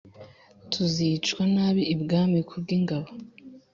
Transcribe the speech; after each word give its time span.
tuzicwa 0.71 1.41
nabi 1.55 1.81
ibwami 1.93 2.39
kubwingabo 2.49 3.07